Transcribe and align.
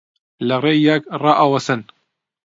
لە 0.47 0.55
ڕێی 0.63 0.79
یەک 0.89 1.03
ڕائەوەسن 1.21 1.81